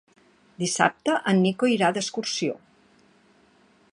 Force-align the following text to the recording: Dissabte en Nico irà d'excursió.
Dissabte 0.63 1.17
en 1.33 1.43
Nico 1.43 1.69
irà 1.75 1.91
d'excursió. 1.97 2.57